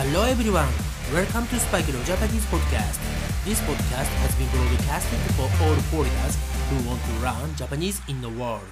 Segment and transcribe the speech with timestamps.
[0.00, 0.68] Hello everyone,
[1.12, 3.00] welcome to Spike Leo Japanese podcast.
[3.44, 6.38] This podcast has been broadcasted for all foreigners
[6.70, 8.62] who want to learn Japanese in the world.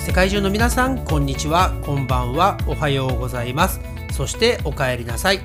[0.00, 3.80] 世界中の皆さん、こんにちは、こんばんは、おはようございます。
[4.10, 5.38] そしてお帰りなさい。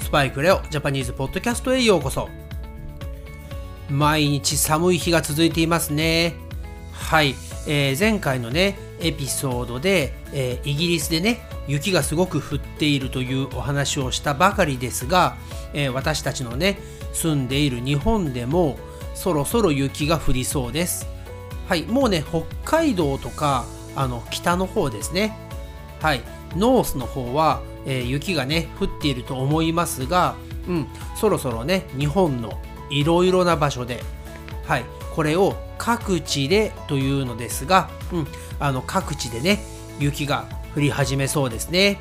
[0.00, 2.28] スパイクレオジャパニーズポッドキャストへようこそ。
[3.88, 6.34] 毎日寒い日が続いていますね。
[6.90, 7.36] はい、
[7.66, 15.36] えー、前回のね、エピソードで、えー、イギリスでね、雪がすごく降っているというお話をしたばかりですが、
[15.72, 16.78] えー、私たちのね、
[17.12, 18.78] 住んでいる日本でも
[19.14, 21.06] そろそろ雪が降りそうです。
[21.68, 25.36] はい、もうね、北海道とか、あの、北の方ですね。
[26.00, 26.22] はい、
[26.56, 30.34] ノースの方は、えー、雪がね、降っていると思いますが、
[30.68, 32.60] うん、そろそろね、日本の
[32.90, 34.02] いろいろな場所で、
[34.64, 38.26] はい、これを各地でというのですが、うん、
[38.60, 39.58] あの各地でね、
[39.98, 40.46] 雪が
[40.76, 41.98] 降り始めそうですね。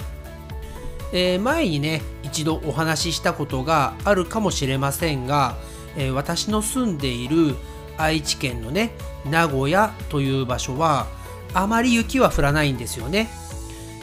[1.13, 5.55] えー、前にね、一度お話ししたことがあるかもしれませんが、
[5.97, 7.55] えー、私の住んでいる
[7.97, 8.91] 愛知県のね、
[9.25, 11.07] 名古屋という場所は、
[11.55, 13.29] あまり雪は降らないんですよね。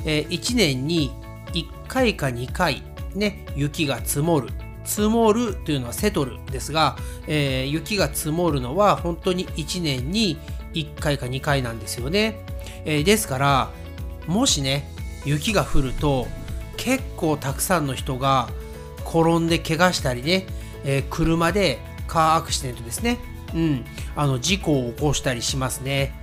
[0.04, 1.12] えー、1年に
[1.52, 2.82] 1回か2回
[3.14, 4.48] ね、雪が積もる
[4.88, 10.38] 積もるというのはセトルですが、えー、雪が積もるのは本当に1年に
[10.72, 12.40] 1回か2回なんですよね。
[12.86, 13.70] えー、ですから、
[14.26, 14.90] もしね、
[15.26, 16.26] 雪が降ると
[16.78, 18.48] 結構たくさんの人が
[19.04, 20.46] 転んで怪我したりね、
[20.84, 23.18] えー、車でカーアクシデントですね。
[23.54, 23.84] うん、
[24.16, 26.14] あの事故を起こしたりしますね。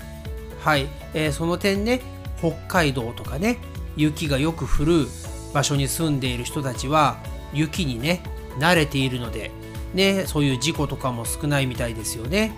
[0.59, 2.01] はい、えー、その点ね、
[2.39, 3.57] 北海道とかね、
[3.95, 5.07] 雪がよく降る
[5.53, 7.17] 場所に住んでいる人たちは
[7.53, 8.21] 雪にね
[8.59, 9.51] 慣れているので、
[9.93, 12.53] ね、そういう事故とかも少ないみたいですよね。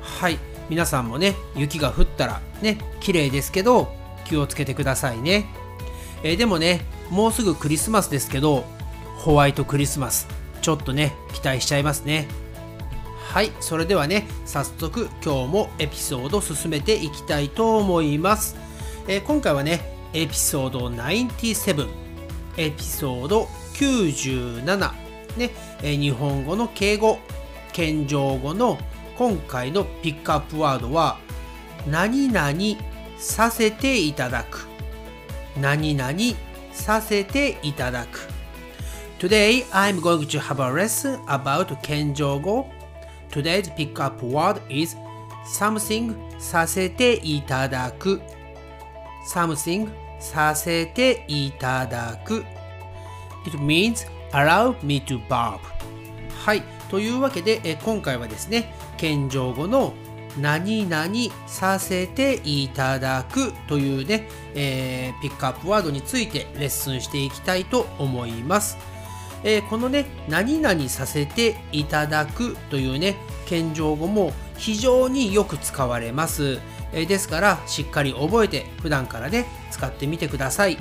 [0.00, 0.38] はい。
[0.68, 3.92] 皆さんもね、雪が降ったらね、綺麗ですけど、
[4.24, 5.46] 気をつけてくださいね。
[6.22, 8.64] えー、でもね、もうすぐクリスマスですけど、
[9.16, 10.28] ホワイトクリスマス、
[10.62, 12.28] ちょっとね、期待しちゃいますね。
[13.32, 18.56] はい、それではね、早速今日もエピソード進めていきたいと思います。
[19.08, 19.80] えー、今回はね、
[20.12, 21.88] エピソード97、
[22.56, 24.99] エピソード97
[25.36, 25.50] ね、
[25.82, 27.18] え日本語の敬語、
[27.72, 28.78] 謙譲語の
[29.16, 31.18] 今回のピックアップワードは、
[31.88, 32.58] 何々
[33.18, 34.66] させていただく。
[35.60, 36.18] 何々
[36.72, 38.28] させていただく。
[39.18, 42.66] Today I'm going to have a lesson about 謙譲語。
[43.30, 44.96] Today's pick up word is
[45.46, 48.20] something させていただく。
[49.30, 49.88] something
[50.18, 52.44] させていただく。
[53.46, 55.58] It means allow me to barb.
[56.44, 56.62] はい。
[56.88, 59.94] というわけで、え今回はですね、謙譲語の
[60.38, 61.14] 何々
[61.46, 68.78] させていただくというね、えー、ピックアップワードについてレッスンしていきたいと思います。
[69.42, 76.60] えー、このね、何々させていただくというね、謙譲語も非常によく使われます。
[76.92, 80.78] えー、ですから、しっかり覚えて普段からね、使ってみてください。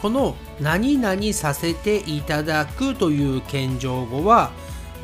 [0.00, 4.50] この何々させていただくという謙譲語は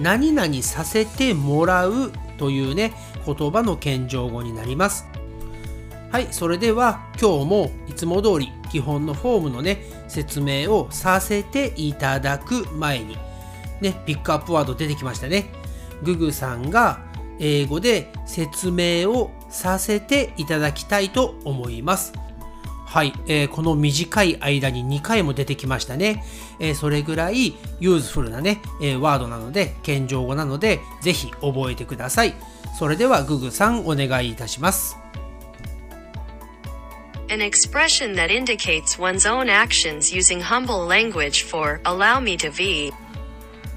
[0.00, 2.92] 何々させてもらうというね
[3.24, 5.06] 言葉の謙譲語になります。
[6.10, 13.18] はいそれでは今日もいつも通り基本のフォームのね説明をさせていただく前に
[13.80, 15.46] ねピックアップワード出てきましたね。
[16.02, 17.04] ググさんが
[17.38, 22.12] 英語で説明をさせていただきたいと思います。
[22.86, 26.24] はい、えー、この短い間に2回も出てきましたね。
[26.60, 32.34] えー、それぐらいユーズフルなね、えー、ワードなので、謙譲語なので、ぜひ覚えてください。
[32.78, 34.96] それではググさんお願いいたします。
[37.28, 42.92] An expression that indicates one's own actions using humble language for allow me to be.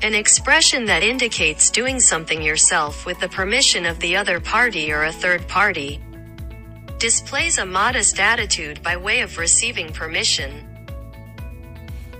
[0.03, 5.05] An expression that indicates doing something yourself with the permission of the other party or
[5.05, 5.99] a third party.
[6.99, 10.51] Displays a modest attitude by way of receiving permission.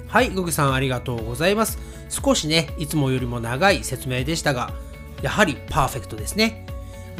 [0.08, 1.78] はい、ググさんありがとうございます。
[2.10, 4.74] 少しね、いつもよりも長い説明でしたが、
[5.22, 6.66] やはりパーフェクトですね。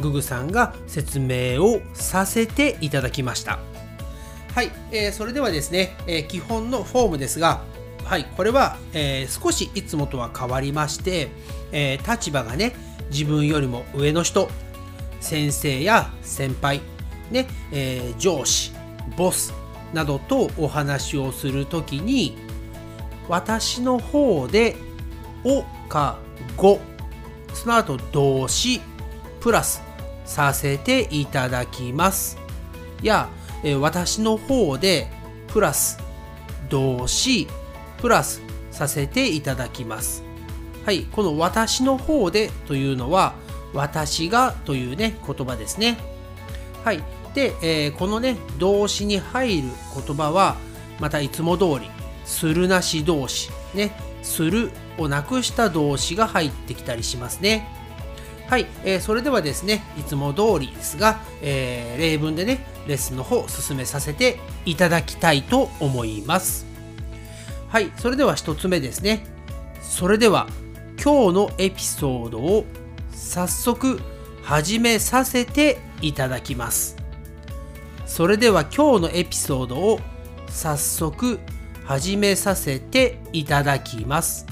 [0.00, 3.58] ググさんが説明をさせていただきました。
[4.54, 7.62] はい、えー、それではですね、えー、基本のフォームですが、
[8.04, 11.28] はい、これは、えー、少しいつもとは変わりまして、
[11.72, 12.74] えー、立場がね、
[13.10, 14.48] 自分よりも上の人、
[15.20, 16.80] 先生や先輩、
[17.30, 18.72] ね、えー、上司、
[19.16, 19.54] ボス
[19.92, 22.36] などとお話をするときに、
[23.28, 24.76] 私の方で、
[25.44, 26.18] おか
[26.56, 26.80] ご、
[27.54, 28.80] その後動詞、
[29.40, 29.82] プラス
[30.24, 32.38] させていただきます。
[33.02, 33.28] や、
[33.62, 35.08] えー私の方で
[35.48, 35.98] プラス
[36.68, 37.48] 動詞
[37.98, 38.40] プラス
[38.70, 40.22] させていただきます。
[40.86, 43.34] はい、この私の方でというのは
[43.74, 45.98] 私がというね言葉ですね。
[46.84, 47.02] はい。
[47.34, 49.68] で、えーこのね動詞に入る
[50.06, 50.56] 言葉は
[50.98, 51.90] またいつも通り
[52.24, 53.92] するなし動詞ね
[54.22, 57.68] するをなくした動詞が入ってきたりしますね。
[58.48, 66.66] はい、えーそれではですね、いつも通りですが、えー例文でね、レッスンの方進めさせていただきたいと思います。
[67.68, 69.24] はい、それでは一つ目ですね。
[69.80, 70.48] それでは、
[71.02, 72.64] 今日のエピソードを
[73.12, 74.00] 早速
[74.42, 76.99] 始めさせていただきます。
[78.10, 80.00] それでは今日のエピソードを
[80.48, 81.38] 早速
[81.84, 84.46] 始めさせていただきます。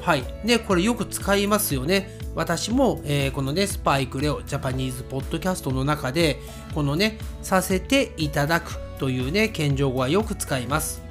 [0.00, 0.24] はい。
[0.42, 2.18] ね、これよく使いますよね。
[2.34, 6.40] 私も、えーこのね、スパイクレオジャパニーズポッドキャストの中で、
[6.74, 11.04] このね、させていただくというね、謙譲語はよく使います。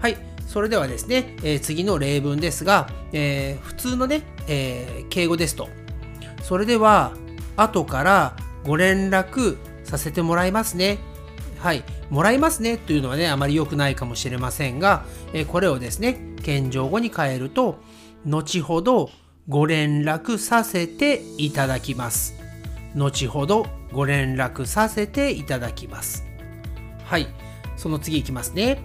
[0.00, 0.18] はい。
[0.46, 5.70] それではですね、えー次の例文ですが、えー普通のね、え敬語ですと。
[6.42, 7.14] それでは、
[7.56, 8.36] 後から
[8.66, 9.56] ご連絡
[9.90, 10.98] させてもらいますね。
[11.58, 11.84] はい。
[12.10, 17.78] もらいますねというのはね、あまり良くないかもしれませんが、えーこれをですね、謙譲語に変えると、
[18.24, 19.10] 後ほど
[19.48, 22.34] ご連絡させていただきます。
[22.94, 26.24] 後ほどご連絡させていただきます。
[27.04, 27.26] はい。
[27.76, 28.78] その次いきますね。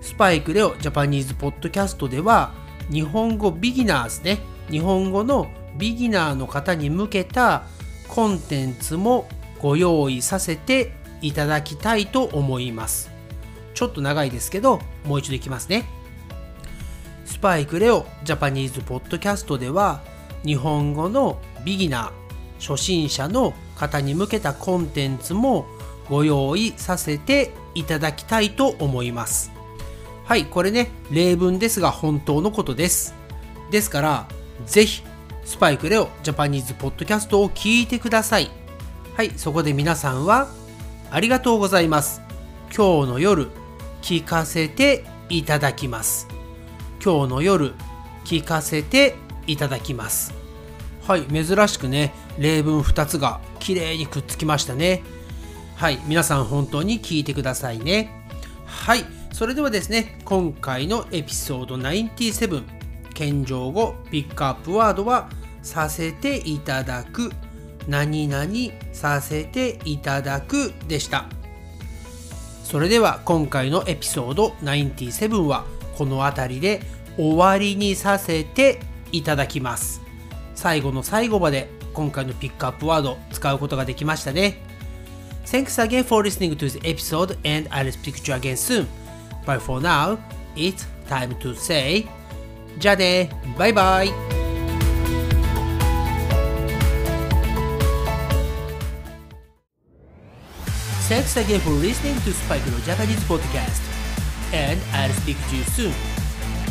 [0.00, 2.54] スパイクレオジャパニーズポッドキャストでは、
[2.90, 4.38] 日本語ビギナーズね、
[4.70, 5.48] 日本語の
[5.78, 7.64] ビギナーの方に向けた
[8.08, 9.28] コンテンツも
[9.60, 10.92] ご用意させて
[11.22, 13.10] いただきたいと思います。
[13.74, 15.96] ちょっと長いですけど、もう一度いきますね。
[17.36, 20.00] スパイクレオジャパニーズポッドキャストでは
[20.42, 25.66] 日本語のビギナー初心者の方に向けたコンテンツも
[26.08, 29.50] ご用意させていただきたいと思います
[30.24, 33.14] はいこれね例文ですが本当のことです
[33.70, 34.28] ですから
[34.64, 35.02] ぜひ
[35.44, 38.50] スパイクレオジャパニーズポッドキャストを聞いてください
[39.16, 40.46] はいそこで皆さんは
[41.10, 42.20] ありがとうございます。
[42.64, 43.48] 今日の夜
[44.02, 46.28] 聞かせていただきます。
[47.02, 47.72] 今日の夜
[48.26, 49.14] 聞かせて
[49.46, 50.34] いただきます。
[51.06, 55.02] はい珍しくね例文2つが綺麗にくっつきましたね。
[55.76, 58.28] はい皆さん本当に聞いてくださいね。
[58.66, 62.62] はいそれではですね今回のエピソード97
[63.14, 65.30] 謙譲語ピックアップワードは
[65.62, 67.32] させていただく
[67.88, 68.46] 何々
[68.92, 71.26] させていただくでした
[72.64, 75.64] それでは今回のエピソード97は
[75.96, 76.80] この辺りで
[77.16, 78.80] 終わりにさせて
[79.12, 80.02] いただきます。
[80.54, 84.62] 最後の最後まで今回のピックアップワード使うことができましたね。
[85.44, 88.86] Thanks again for listening to this episode and I'll speak to you again soon.
[89.46, 90.18] But for now,
[90.56, 92.06] it's time to say
[92.78, 94.35] じゃあね、バイバイ。
[101.06, 103.78] Thanks again for listening to Spike no Japanese podcast.
[104.52, 105.94] And I'll speak to you soon.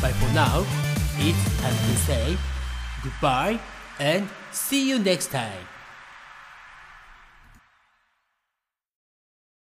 [0.02, 0.66] But for now,
[1.16, 2.38] it's time to say
[3.02, 3.60] goodbye
[3.98, 5.75] and see you next time.